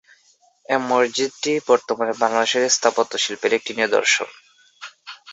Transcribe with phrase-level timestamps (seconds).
[0.65, 4.29] এ মসজিদটি বর্তমানে বাংলাদেশের স্থাপত্য শিল্পের একটি নিদর্শন।